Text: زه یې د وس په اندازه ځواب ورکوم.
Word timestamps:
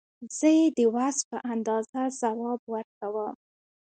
زه 0.37 0.47
یې 0.57 0.65
د 0.77 0.79
وس 0.95 1.17
په 1.29 1.37
اندازه 1.53 1.99
ځواب 2.19 2.61
ورکوم. 2.73 3.35